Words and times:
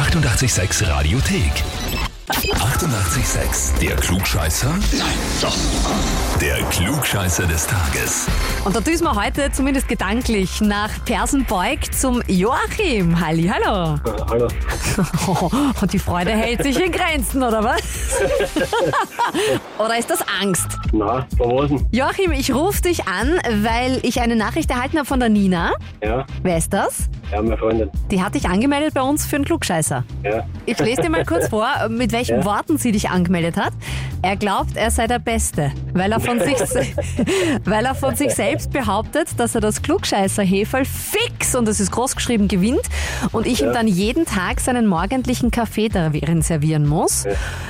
886 0.00 0.88
Radiothek. 0.88 1.52
88,6. 2.30 3.78
Der 3.80 3.96
Klugscheißer? 3.96 4.70
Nein, 4.70 5.18
doch. 5.42 5.54
Der 6.40 6.56
Klugscheißer 6.70 7.46
des 7.46 7.66
Tages. 7.66 8.26
Und 8.64 8.74
da 8.74 8.80
düsen 8.80 9.04
wir 9.04 9.14
heute 9.14 9.52
zumindest 9.52 9.88
gedanklich 9.88 10.62
nach 10.62 10.88
Persenbeug 11.04 11.92
zum 11.92 12.22
Joachim. 12.28 13.20
Halli, 13.20 13.46
hallo. 13.52 13.96
Äh, 13.96 14.22
Hallo. 14.30 14.48
Und 15.82 15.92
die 15.92 15.98
Freude 15.98 16.30
hält 16.30 16.62
sich 16.62 16.80
in 16.82 16.92
Grenzen, 16.92 17.42
oder 17.42 17.62
was? 17.62 17.82
oder 19.78 19.98
ist 19.98 20.08
das 20.08 20.24
Angst? 20.40 20.78
Na, 20.92 21.26
denn? 21.38 21.86
Joachim, 21.92 22.32
ich 22.32 22.54
rufe 22.54 22.80
dich 22.80 23.06
an, 23.06 23.38
weil 23.62 24.00
ich 24.02 24.22
eine 24.22 24.34
Nachricht 24.34 24.70
erhalten 24.70 24.96
habe 24.96 25.06
von 25.06 25.20
der 25.20 25.28
Nina. 25.28 25.72
Ja, 26.02 26.24
Wer 26.42 26.56
ist 26.56 26.72
das? 26.72 27.10
Ja, 27.32 27.42
meine 27.42 27.56
Freundin. 27.56 27.90
Die 28.10 28.22
hat 28.22 28.34
dich 28.34 28.48
angemeldet 28.48 28.94
bei 28.94 29.02
uns 29.02 29.24
für 29.26 29.36
einen 29.36 29.44
Klugscheißer. 29.44 30.04
Ja, 30.24 30.44
Ich 30.66 30.78
lese 30.78 31.02
dir 31.02 31.10
mal 31.10 31.24
kurz 31.24 31.48
vor, 31.48 31.66
mit 31.88 32.12
welchen 32.12 32.38
Ja. 32.40 32.44
Worten 32.44 32.78
sie 32.78 32.92
dich 32.92 33.10
angemeldet 33.10 33.56
hat. 33.56 33.72
Er 34.22 34.36
glaubt, 34.36 34.76
er 34.76 34.90
sei 34.90 35.06
der 35.06 35.18
Beste, 35.18 35.72
weil 35.94 36.12
er 36.12 36.20
von 36.20 36.38
sich, 36.40 36.56
weil 37.64 37.84
er 37.86 37.94
von 37.94 38.16
sich 38.16 38.34
selbst 38.34 38.70
behauptet, 38.72 39.28
dass 39.38 39.54
er 39.54 39.60
das 39.60 39.80
Klugscheißer 39.82 40.42
Heferl 40.42 40.84
fix, 40.84 41.54
und 41.54 41.66
das 41.66 41.80
ist 41.80 41.90
groß 41.92 42.16
geschrieben, 42.16 42.48
gewinnt 42.48 42.82
und 43.32 43.46
ich 43.46 43.60
ihm 43.62 43.68
Ja. 43.68 43.72
dann 43.74 43.88
jeden 43.88 44.26
Tag 44.26 44.60
seinen 44.60 44.86
morgendlichen 44.86 45.50
Kaffee 45.50 45.88
darin 45.88 46.42
servieren 46.42 46.86
muss, 46.86 47.26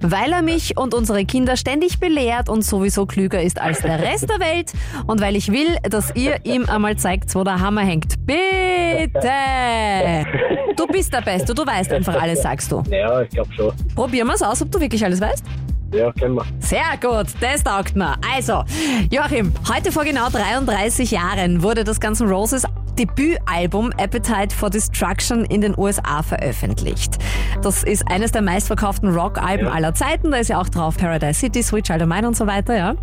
weil 0.00 0.32
er 0.32 0.42
mich 0.42 0.76
und 0.76 0.94
unsere 0.94 1.24
Kinder 1.24 1.56
ständig 1.56 2.00
belehrt 2.00 2.48
und 2.48 2.64
sowieso 2.64 3.06
klüger 3.06 3.40
ist 3.42 3.60
als 3.60 3.80
der 3.82 4.00
Rest 4.00 4.28
der 4.28 4.40
Welt 4.40 4.72
und 5.06 5.20
weil 5.20 5.36
ich 5.36 5.52
will, 5.52 5.76
dass 5.88 6.14
ihr 6.16 6.44
ihm 6.44 6.68
einmal 6.68 6.96
zeigt, 6.96 7.34
wo 7.34 7.44
der 7.44 7.60
Hammer 7.60 7.82
hängt. 7.82 8.14
Bitte! 8.26 9.30
Du 10.76 10.86
bist 10.86 11.12
der 11.12 11.20
Beste, 11.20 11.54
du 11.54 11.66
weißt 11.66 11.92
einfach 11.92 12.20
alles, 12.20 12.42
sagst 12.42 12.72
du. 12.72 12.82
ja, 12.90 13.22
ich 13.22 13.28
glaube 13.30 13.52
schon. 13.54 13.72
Probieren 13.94 14.26
wir 14.28 14.34
es 14.34 14.42
aus, 14.42 14.62
ob 14.62 14.70
du 14.70 14.80
wirklich 14.80 15.04
alles 15.04 15.20
weißt. 15.20 15.44
Ja, 15.94 16.10
kennen 16.12 16.34
wir. 16.36 16.44
Sehr 16.58 16.80
gut, 17.00 17.26
das 17.40 17.62
taugt 17.62 17.94
mir. 17.94 18.14
Also, 18.34 18.64
Joachim, 19.10 19.52
heute 19.72 19.92
vor 19.92 20.04
genau 20.04 20.28
33 20.30 21.10
Jahren 21.10 21.62
wurde 21.62 21.84
das 21.84 21.98
N' 21.98 22.28
Roses 22.28 22.64
Debütalbum 22.98 23.90
Appetite 23.98 24.54
for 24.54 24.70
Destruction 24.70 25.44
in 25.44 25.60
den 25.60 25.78
USA 25.78 26.22
veröffentlicht. 26.22 27.18
Das 27.62 27.84
ist 27.84 28.04
eines 28.10 28.32
der 28.32 28.40
meistverkauften 28.42 29.14
Rockalben 29.14 29.66
Ja. 29.66 29.72
aller 29.72 29.94
Zeiten. 29.94 30.30
Da 30.30 30.38
ist 30.38 30.48
ja 30.48 30.58
auch 30.60 30.68
drauf 30.68 30.96
Paradise 30.96 31.40
City, 31.40 31.62
Switch 31.62 31.88
Child 31.88 32.02
of 32.02 32.08
Mine 32.08 32.26
und 32.26 32.36
so 32.36 32.46
weiter, 32.46 32.74
ja. 32.74 32.94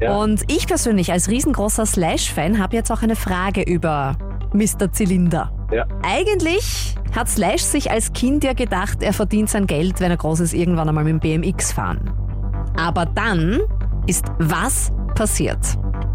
Ja. 0.00 0.16
Und 0.16 0.42
ich 0.50 0.66
persönlich 0.66 1.12
als 1.12 1.28
riesengroßer 1.28 1.86
Slash-Fan 1.86 2.60
habe 2.60 2.74
jetzt 2.74 2.90
auch 2.90 3.02
eine 3.02 3.14
Frage 3.16 3.62
über 3.62 4.16
Mr. 4.52 4.90
Zylinder. 4.92 5.52
Ja, 5.72 5.86
Eigentlich 6.02 6.94
hat 7.14 7.28
Slash 7.28 7.62
sich 7.62 7.90
als 7.90 8.12
Kind 8.12 8.44
ja 8.44 8.52
gedacht, 8.52 9.02
er 9.02 9.12
verdient 9.12 9.48
sein 9.50 9.66
Geld, 9.66 10.00
wenn 10.00 10.10
er 10.10 10.16
groß 10.16 10.40
ist, 10.40 10.54
irgendwann 10.54 10.88
einmal 10.88 11.04
mit 11.04 11.22
dem 11.22 11.42
BMX 11.42 11.72
fahren. 11.72 12.10
Aber 12.76 13.06
dann 13.06 13.60
ist 14.06 14.26
was 14.38 14.92
passiert? 15.14 15.58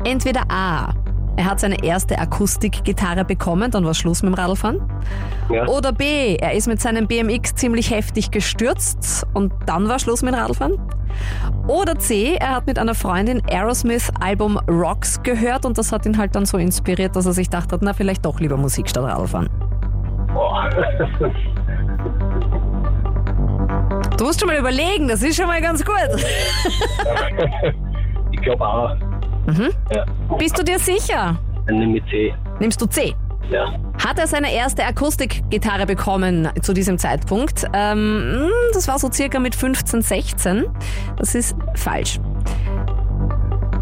Entweder 0.03 0.43
A, 0.49 0.93
er 1.37 1.45
hat 1.45 1.61
seine 1.61 1.83
erste 1.83 2.19
Akustikgitarre 2.19 3.23
bekommen, 3.23 3.71
dann 3.71 3.85
war 3.85 3.93
Schluss 3.93 4.23
mit 4.23 4.33
dem 4.33 4.35
Radlfahren. 4.35 4.81
ja, 5.49 5.65
Oder 5.67 5.93
B, 5.93 6.35
er 6.35 6.53
ist 6.53 6.67
mit 6.67 6.81
seinem 6.81 7.07
BMX 7.07 7.55
ziemlich 7.55 7.91
heftig 7.91 8.29
gestürzt 8.31 9.25
und 9.33 9.53
dann 9.65 9.87
war 9.87 9.99
Schluss 9.99 10.21
mit 10.21 10.33
dem 10.33 10.39
Radlfahren. 10.39 10.77
Oder 11.67 11.97
C, 11.99 12.35
er 12.39 12.55
hat 12.55 12.67
mit 12.67 12.79
einer 12.79 12.95
Freundin 12.95 13.41
Aerosmith 13.49 14.11
Album 14.19 14.57
Rocks 14.69 15.21
gehört 15.23 15.65
und 15.65 15.77
das 15.77 15.91
hat 15.91 16.05
ihn 16.05 16.17
halt 16.17 16.35
dann 16.35 16.45
so 16.45 16.57
inspiriert, 16.57 17.15
dass 17.15 17.25
er 17.25 17.33
sich 17.33 17.49
dachte, 17.49 17.77
na 17.81 17.93
vielleicht 17.93 18.25
doch 18.25 18.39
lieber 18.39 18.57
Musik 18.57 18.89
statt 18.89 19.03
Radlfahren. 19.03 19.49
boah. 20.33 20.69
Du 24.17 24.25
musst 24.25 24.39
schon 24.41 24.49
mal 24.49 24.57
überlegen, 24.57 25.07
das 25.07 25.21
ist 25.23 25.37
schon 25.37 25.47
mal 25.47 25.61
ganz 25.61 25.83
gut. 25.85 25.95
ich 28.31 28.41
glaube 28.41 28.67
auch. 28.67 28.95
Ja, 29.93 30.05
Bist 30.37 30.57
du 30.59 30.63
dir 30.63 30.77
sicher? 30.79 31.37
dann 31.65 31.77
nehme 31.79 31.97
ich 31.97 32.03
C. 32.09 32.33
Nimmst 32.59 32.81
du 32.81 32.85
C? 32.87 33.15
Ja, 33.49 33.65
Hat 34.09 34.17
er 34.17 34.25
seine 34.25 34.51
erste 34.51 34.83
Akustikgitarre 34.85 35.85
bekommen 35.85 36.49
zu 36.63 36.73
diesem 36.73 36.97
Zeitpunkt? 36.97 37.65
Ähm, 37.73 38.39
hm, 38.39 38.49
das 38.73 38.87
war 38.87 38.97
so 38.97 39.11
circa 39.11 39.37
mit 39.37 39.53
15, 39.53 40.01
16. 40.01 40.65
Das 41.15 41.35
ist 41.35 41.55
falsch. 41.75 42.19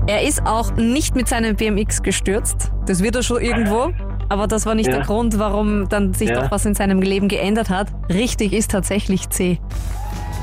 Er 0.06 0.24
ist 0.24 0.46
auch 0.46 0.74
nicht 0.76 1.16
mit 1.16 1.30
seinem 1.30 1.56
BMX 1.56 2.04
gestürzt. 2.04 2.74
Das 2.88 3.02
wird 3.02 3.16
er 3.16 3.24
schon 3.24 3.42
irgendwo. 3.42 3.94
Aber 4.28 4.48
das 4.48 4.66
war 4.66 4.76
nicht 4.76 4.88
Ja. 4.88 4.98
der 4.98 5.06
Grund, 5.06 5.40
warum 5.40 5.88
dann 5.88 6.14
sich 6.14 6.28
Ja. 6.28 6.42
doch 6.42 6.52
was 6.52 6.66
in 6.66 6.76
seinem 6.76 7.02
Leben 7.02 7.30
geändert 7.30 7.70
hat. 7.70 7.88
Richtig 8.09 8.52
ist 8.52 8.72
tatsächlich 8.72 9.30
C. 9.30 9.62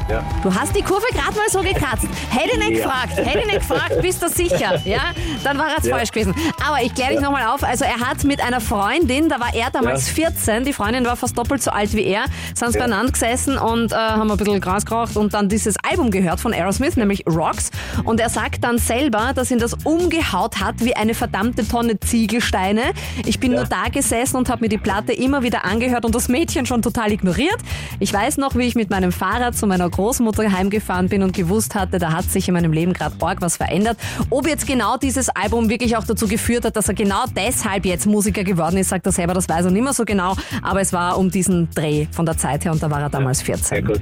ja, 0.09 0.22
Du 0.42 0.54
hast 0.54 0.76
die 0.76 0.82
Kurve 0.82 1.04
gerade 1.12 1.34
mal 1.37 1.48
so 1.50 1.60
gekratzt. 1.60 2.06
Hätte 2.31 2.50
ich 2.53 2.59
nicht 2.59 2.78
Ja. 2.81 2.84
gefragt, 2.84 3.16
hätte 3.16 3.38
ich 3.41 3.47
nicht 3.47 3.60
gefragt, 3.69 4.00
bist 4.03 4.22
du 4.22 4.28
sicher? 4.28 4.81
Ja, 4.84 5.00
dann 5.42 5.59
war 5.59 5.66
es 5.78 5.87
Ja. 5.87 5.97
falsch 5.97 6.10
gewesen. 6.12 6.34
Aber 6.66 6.82
ich 6.82 6.94
kläre 6.94 7.12
dich 7.12 7.20
nochmal 7.20 7.47
auf. 7.47 7.62
Also 7.65 7.84
er 7.84 8.00
hat 8.00 8.25
mit 8.25 8.41
einer 8.42 8.60
Freundin, 8.60 9.28
da 9.28 9.41
war 9.41 9.54
er 9.54 9.70
damals 9.70 10.09
Ja. 10.09 10.15
14, 10.15 10.65
die 10.65 10.72
Freundin 10.72 11.04
war 11.04 11.16
fast 11.16 11.37
doppelt 11.38 11.62
so 11.62 11.70
alt 11.70 11.92
wie 11.94 12.04
er, 12.04 12.25
sind 12.54 12.75
Ja. 12.75 12.81
beieinander 12.81 13.12
gesessen 13.12 13.56
und 13.59 13.92
äh, 13.92 13.97
haben 13.97 14.31
ein 14.31 14.37
bisschen 14.37 14.60
Gras 14.60 14.84
geraucht 14.84 15.16
und 15.16 15.32
dann 15.34 15.48
dieses 15.48 15.76
Album 15.88 16.10
gehört 16.10 16.41
von 16.41 16.53
Aerosmith, 16.53 16.97
nämlich 16.97 17.25
Rocks. 17.26 17.71
Und 18.04 18.21
er 18.21 18.28
sagt 18.28 18.62
dann 18.65 18.78
selber, 18.78 19.32
dass 19.34 19.50
ihn 19.50 19.59
das 19.59 19.75
umgehaut 19.84 20.60
hat 20.60 20.76
wie 20.81 20.94
eine 20.97 21.15
verdammte 21.15 21.66
Tonne 21.66 21.98
Ziegelsteine. 22.00 22.82
Ich 23.25 23.41
bin 23.41 23.53
Ja. 23.53 23.60
nur 23.60 23.69
da 23.69 23.84
gesessen 23.91 24.36
und 24.36 24.48
habe 24.48 24.62
mir 24.62 24.69
die 24.69 24.78
Platte 24.78 25.12
immer 25.12 25.42
wieder 25.42 25.65
angehört 25.65 26.04
und 26.04 26.15
das 26.15 26.28
Mädchen 26.28 26.66
schon 26.66 26.82
total 26.82 27.12
ignoriert. 27.12 27.56
Ich 28.00 28.12
weiß 28.12 28.36
noch, 28.36 28.54
wie 28.56 28.65
ich 28.65 28.75
mit 28.75 28.91
meinem 28.91 29.12
Fahrrad 29.12 29.56
zu 29.56 29.66
meiner 29.66 29.88
Großmutter 29.94 30.50
heimgefahren 30.50 31.09
bin 31.09 31.22
und 31.22 31.34
gewusst 31.34 31.77
hatte, 31.77 32.00
da 32.00 32.12
hat 32.12 32.25
sich 32.25 32.49
in 32.49 32.55
meinem 32.55 32.72
Leben 32.72 32.93
gerade 32.93 33.15
arg 33.21 33.41
was 33.41 33.56
verändert. 33.56 33.97
Ob 34.28 34.47
jetzt 34.47 34.66
genau 34.66 34.97
dieses 34.97 35.28
Album 35.28 35.69
wirklich 35.69 35.97
auch 35.97 36.05
dazu 36.05 36.27
geführt 36.27 36.65
hat, 36.65 36.75
dass 36.77 36.88
er 36.88 36.94
genau 36.94 37.25
deshalb 37.37 37.87
jetzt 37.87 38.04
Musiker 38.06 38.43
geworden 38.43 38.77
ist, 38.77 38.88
sagt 38.88 39.06
er 39.06 39.12
selber, 39.12 39.34
das 39.34 39.49
weiß 39.49 39.66
er 39.66 39.71
nicht 39.71 39.84
mehr 39.84 39.93
so 39.93 40.04
genau. 40.04 40.34
Aber 40.62 40.81
es 40.81 40.93
war 40.93 41.16
um 41.16 41.31
diesen 41.31 41.71
Dreh 41.71 42.06
von 42.10 42.27
der 42.27 42.37
Zeit 42.37 42.65
her 42.65 42.72
und 42.72 42.83
da 42.83 42.91
war 42.91 43.03
er 43.03 43.09
damals 43.09 43.38
sehr 43.38 43.56
14. 43.56 43.84
gut. 43.87 44.00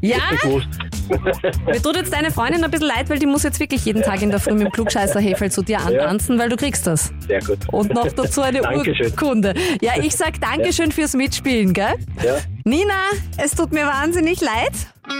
Ja, 0.00 0.18
mir 1.66 1.82
tut 1.82 1.96
jetzt 1.96 2.12
deine 2.12 2.30
Freundin 2.30 2.64
ein 2.64 2.70
bisschen 2.70 2.88
leid, 2.88 3.08
weil 3.08 3.18
die 3.18 3.26
muss 3.26 3.42
jetzt 3.42 3.60
wirklich 3.60 3.84
jeden 3.84 4.02
Tag 4.02 4.22
in 4.22 4.30
der 4.30 4.40
Früh 4.40 4.52
mit 4.54 4.66
dem 4.66 4.72
Klugscheißer-Hefel 4.72 5.50
zu 5.50 5.62
dir 5.62 5.80
antanzen, 5.80 6.38
weil 6.38 6.48
du 6.48 6.56
kriegst 6.56 6.86
das. 6.86 7.12
Sehr 7.26 7.40
gut. 7.40 7.58
Und 7.72 7.94
noch 7.94 8.10
dazu 8.12 8.42
eine 8.42 8.60
Dankeschön. 8.62 9.06
Urkunde. 9.06 9.54
Ja, 9.80 9.92
ich 10.02 10.16
sag 10.16 10.40
Dankeschön 10.40 10.92
fürs 10.92 11.14
Mitspielen, 11.14 11.72
gell? 11.72 11.94
Ja, 12.24 12.36
Nina, 12.64 12.94
es 13.36 13.52
tut 13.52 13.72
mir 13.72 13.86
wahnsinnig 13.86 14.40
leid. 14.40 14.72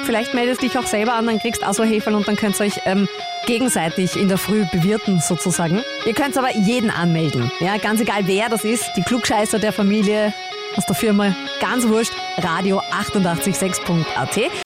Vielleicht 0.04 0.34
meldest 0.34 0.62
dich 0.62 0.76
auch 0.76 0.86
selber 0.86 1.14
an, 1.14 1.26
dann 1.26 1.38
kriegst 1.38 1.62
du 1.62 1.66
auch 1.66 1.74
so 1.74 1.84
Heferl 1.84 2.14
und 2.16 2.26
dann 2.26 2.34
könnt 2.36 2.58
ihr 2.60 2.66
euch 2.66 2.80
ähm, 2.86 3.08
gegenseitig 3.46 4.16
in 4.16 4.28
der 4.28 4.38
Früh 4.38 4.64
bewirten 4.72 5.20
sozusagen. 5.20 5.82
Ihr 6.04 6.14
könnt 6.14 6.36
aber 6.36 6.54
jeden 6.56 6.90
anmelden. 6.90 7.50
Ja, 7.60 7.76
ganz 7.78 8.00
egal 8.00 8.22
wer 8.26 8.48
das 8.48 8.64
ist, 8.64 8.84
die 8.96 9.02
Klugscheißer 9.02 9.60
der 9.60 9.72
Familie 9.72 10.32
aus 10.74 10.84
der 10.86 10.96
Firma, 10.96 11.34
ganz 11.60 11.86
wurscht, 11.86 12.12
radio 12.38 12.80
886.at. 12.90 14.36
Die 14.36 14.65